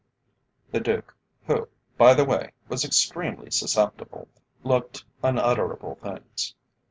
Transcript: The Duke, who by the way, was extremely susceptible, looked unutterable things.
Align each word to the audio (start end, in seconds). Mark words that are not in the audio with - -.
The 0.71 0.79
Duke, 0.79 1.15
who 1.45 1.67
by 1.95 2.15
the 2.15 2.25
way, 2.25 2.53
was 2.67 2.83
extremely 2.83 3.51
susceptible, 3.51 4.27
looked 4.63 5.05
unutterable 5.21 5.99
things. 6.01 6.55